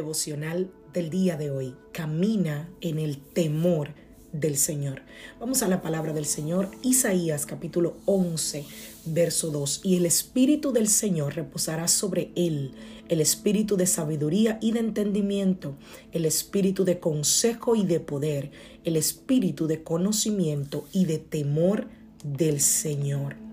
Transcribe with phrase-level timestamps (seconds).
[0.00, 1.74] Devocional del día de hoy.
[1.92, 3.90] Camina en el temor
[4.32, 5.02] del Señor.
[5.38, 8.64] Vamos a la palabra del Señor, Isaías capítulo 11,
[9.04, 9.82] verso 2.
[9.84, 12.72] Y el Espíritu del Señor reposará sobre él,
[13.10, 15.76] el Espíritu de sabiduría y de entendimiento,
[16.12, 18.52] el Espíritu de consejo y de poder,
[18.84, 21.88] el Espíritu de conocimiento y de temor
[22.24, 23.49] del Señor.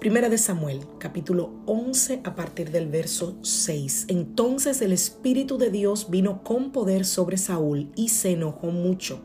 [0.00, 4.04] Primera de Samuel, capítulo 11, a partir del verso 6.
[4.06, 9.22] Entonces el Espíritu de Dios vino con poder sobre Saúl y se enojó mucho.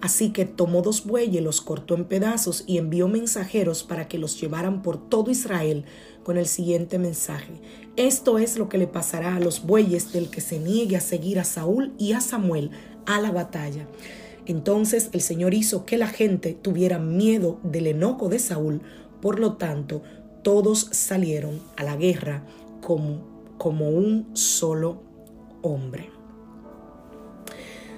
[0.00, 4.40] Así que tomó dos bueyes, los cortó en pedazos y envió mensajeros para que los
[4.40, 5.84] llevaran por todo Israel
[6.24, 7.52] con el siguiente mensaje.
[7.94, 11.38] Esto es lo que le pasará a los bueyes del que se niegue a seguir
[11.38, 12.72] a Saúl y a Samuel
[13.06, 13.86] a la batalla.
[14.46, 18.80] Entonces el Señor hizo que la gente tuviera miedo del enojo de Saúl
[19.20, 20.02] por lo tanto,
[20.42, 22.44] todos salieron a la guerra
[22.82, 25.02] como, como un solo
[25.62, 26.10] hombre.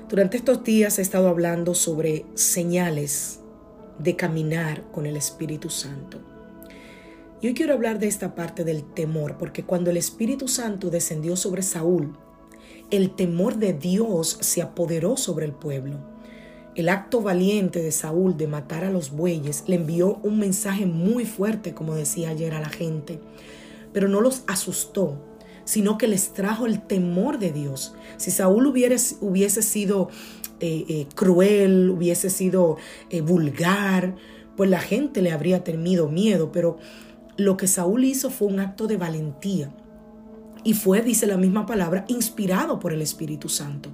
[0.08, 3.40] Durante estos días he estado hablando sobre señales
[3.98, 6.18] de caminar con el Espíritu Santo.
[7.40, 11.36] Y hoy quiero hablar de esta parte del temor, porque cuando el Espíritu Santo descendió
[11.36, 12.16] sobre Saúl,
[12.90, 15.98] el temor de Dios se apoderó sobre el pueblo.
[16.78, 21.26] El acto valiente de Saúl de matar a los bueyes le envió un mensaje muy
[21.26, 23.18] fuerte, como decía ayer a la gente,
[23.92, 25.20] pero no los asustó,
[25.64, 27.96] sino que les trajo el temor de Dios.
[28.16, 30.08] Si Saúl hubiese, sido
[30.60, 32.76] eh, eh, cruel, hubiese sido
[33.10, 34.14] eh, vulgar,
[34.56, 36.78] pues la gente le habría tenido miedo, pero
[37.36, 39.74] lo que Saúl hizo fue un acto de valentía.
[40.62, 43.90] Y fue, dice la misma palabra, inspirado por el Espíritu Santo.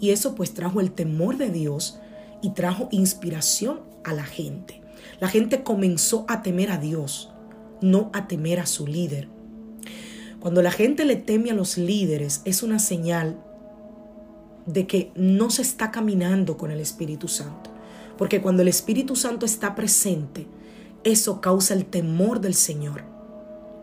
[0.00, 1.98] Y eso pues trajo el temor de Dios
[2.42, 4.82] y trajo inspiración a la gente.
[5.20, 7.30] La gente comenzó a temer a Dios,
[7.80, 9.28] no a temer a su líder.
[10.40, 13.38] Cuando la gente le teme a los líderes es una señal
[14.66, 17.70] de que no se está caminando con el Espíritu Santo.
[18.18, 20.46] Porque cuando el Espíritu Santo está presente,
[21.04, 23.02] eso causa el temor del Señor,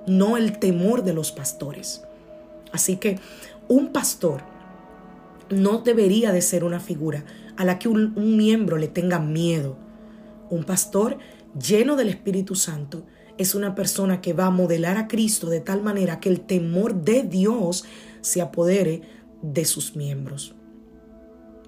[0.08, 2.03] no el temor de los pastores.
[2.72, 3.20] Así que
[3.68, 4.41] un pastor
[5.50, 7.26] no debería de ser una figura
[7.59, 9.78] a la que un, miembro le tenga miedo.
[10.50, 11.18] Un pastor
[11.62, 13.06] lleno del Espíritu Santo
[13.38, 17.03] es una persona que va a modelar a Cristo de tal manera que el temor
[17.03, 17.84] de Dios
[18.22, 19.02] se apodere
[19.42, 20.56] de sus miembros.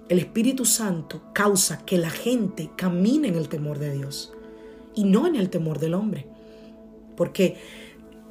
[0.08, 4.32] El Espíritu Santo causa que la gente camine en el temor de Dios
[4.94, 6.26] y no en el temor del hombre.
[7.18, 7.58] Porque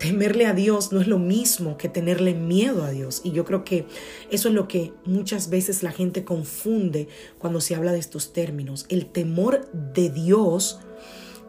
[0.01, 3.21] temerle a Dios no es lo mismo que tenerle miedo a Dios.
[3.23, 3.85] Y yo creo que
[4.31, 7.07] eso es lo que muchas veces la gente confunde
[7.37, 8.87] cuando se habla de estos términos.
[8.89, 10.79] El temor de Dios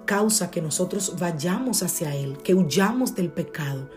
[0.04, 3.88] causa que nosotros vayamos hacia Él, que huyamos del pecado.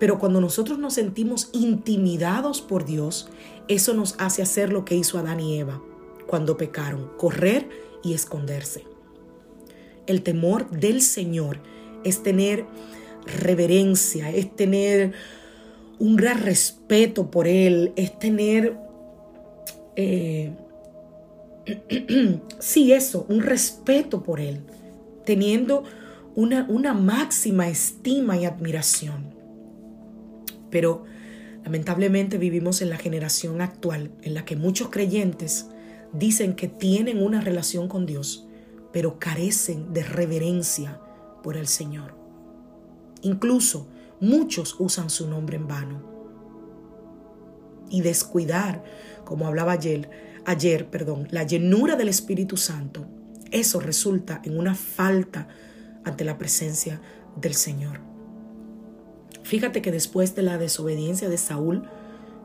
[0.00, 3.28] Pero cuando nosotros nos sentimos intimidados por Dios,
[3.68, 5.80] eso nos hace hacer lo que hizo Adán y Eva
[6.26, 7.68] cuando pecaron, correr
[8.02, 8.84] y esconderse.
[10.08, 11.60] El temor del Señor
[12.02, 12.66] es tener
[13.26, 15.12] reverencia, es tener
[15.98, 18.76] un gran respeto por Él, es tener,
[19.96, 20.52] eh,
[22.58, 24.60] sí, eso, un respeto por Él,
[25.24, 25.84] teniendo
[26.34, 29.34] una, una máxima estima y admiración.
[30.70, 31.04] Pero
[31.62, 35.66] lamentablemente vivimos en la generación actual en la que muchos creyentes
[36.12, 38.46] dicen que tienen una relación con Dios,
[38.92, 41.00] pero carecen de reverencia
[41.42, 42.21] por el Señor.
[43.22, 43.88] Incluso
[44.20, 46.02] muchos usan su nombre en vano.
[47.90, 48.84] Y descuidar,
[49.24, 50.08] como hablaba ayer,
[50.44, 53.06] ayer, perdón, la llenura del Espíritu Santo,
[53.50, 55.48] eso resulta en una falta
[56.04, 57.00] ante la presencia
[57.40, 58.00] del Señor.
[59.42, 61.82] Fíjate que después de la desobediencia de Saúl,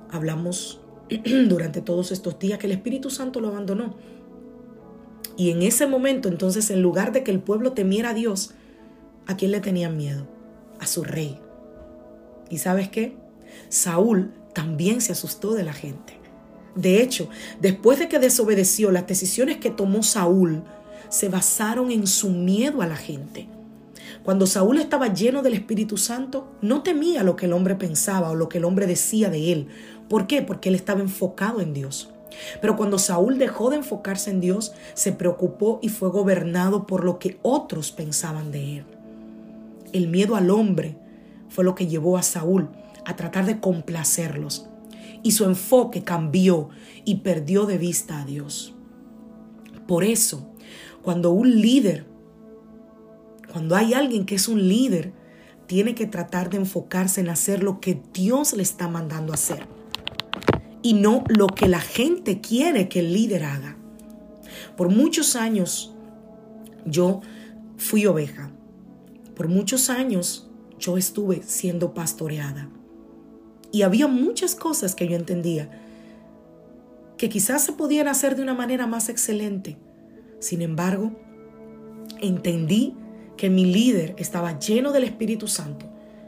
[0.10, 0.82] hablamos
[1.48, 3.96] durante todos estos días que el Espíritu Santo lo abandonó.
[5.38, 8.56] Y en ese momento, entonces, en lugar de que el pueblo temiera a Dios,
[9.28, 10.28] ¿a quién le tenían miedo?
[10.80, 11.40] A su rey.
[12.50, 13.16] ¿Y sabes qué?
[13.70, 16.14] Saúl también se asustó de la gente.
[16.76, 17.30] De hecho,
[17.60, 20.64] después de que desobedeció, las decisiones que tomó Saúl
[21.10, 23.50] se basaron en su miedo a la gente.
[24.24, 28.36] Cuando Saúl estaba lleno del Espíritu Santo, no temía lo que el hombre pensaba o
[28.36, 29.68] lo que el hombre decía de él.
[30.10, 30.42] ¿Por qué?
[30.42, 32.10] Porque él estaba enfocado en Dios.
[32.62, 37.20] Pero cuando Saúl dejó de enfocarse en Dios, se preocupó y fue gobernado por lo
[37.20, 38.97] que otros pensaban de él.
[39.94, 40.98] El miedo al hombre
[41.50, 42.70] fue lo que llevó a Saúl
[43.06, 44.70] a tratar de complacerlos.
[45.24, 46.70] Y su enfoque cambió
[47.06, 48.76] y perdió de vista a Dios.
[49.88, 50.52] Por eso,
[51.02, 52.06] cuando un líder,
[53.52, 55.14] cuando hay alguien que es un líder,
[55.68, 59.68] tiene que tratar de enfocarse en hacer lo que Dios le está mandando hacer
[60.82, 63.76] y no lo que la gente quiere que el líder haga.
[64.76, 65.94] Por muchos años
[66.86, 67.22] yo
[67.78, 68.52] fui oveja.
[69.38, 70.50] Por muchos años
[70.80, 72.72] yo estuve siendo pastoreada.
[73.72, 75.70] Y había muchas cosas que yo entendía
[77.18, 79.78] que quizás se podían hacer de una manera más excelente.
[80.40, 81.12] Sin embargo,
[82.20, 82.96] entendí
[83.38, 85.86] que mi líder estaba lleno del Espíritu Santo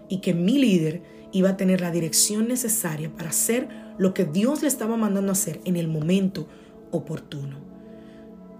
[0.07, 1.01] y que mi líder
[1.31, 5.62] iba a tener la dirección necesaria para hacer lo que Dios le estaba mandando hacer
[5.65, 6.47] en el momento
[6.91, 7.57] oportuno.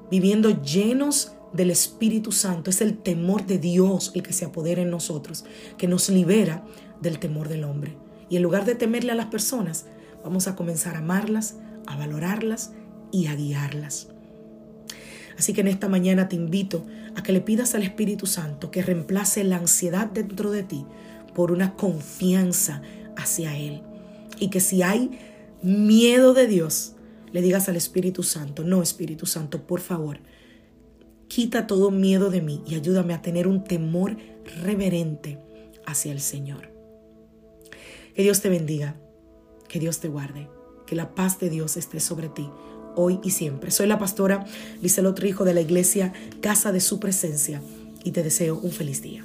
[0.10, 4.90] Viviendo llenos del Espíritu Santo, es el temor de Dios el que se apodera en
[4.90, 5.46] nosotros,
[5.78, 6.64] que nos libera
[7.02, 7.98] del temor del hombre.
[8.30, 9.86] Y en lugar de temerle a las personas,
[10.24, 11.56] vamos a comenzar a amarlas,
[11.88, 12.72] a valorarlas
[13.12, 14.10] y a guiarlas.
[15.38, 16.86] Así que en esta mañana te invito
[17.16, 20.86] a que le pidas al Espíritu Santo que reemplace la ansiedad dentro de ti
[21.34, 22.82] por una confianza
[23.16, 23.82] hacia Él.
[24.38, 25.18] Y que si hay
[25.62, 26.96] miedo de Dios,
[27.32, 30.20] le digas al Espíritu Santo, no Espíritu Santo, por favor,
[31.30, 34.18] quita todo miedo de mí y ayúdame a tener un temor
[34.64, 35.40] reverente
[35.86, 36.74] hacia el Señor.
[38.14, 38.98] Que Dios te bendiga,
[39.70, 40.50] que Dios te guarde,
[40.86, 42.50] que la paz de Dios esté sobre ti
[42.96, 43.72] hoy y siempre.
[43.72, 44.46] Soy la pastora
[44.82, 46.12] Lizelot Rijo de la iglesia
[46.42, 47.62] Casa de Su Presencia
[48.04, 49.24] y te deseo un feliz día.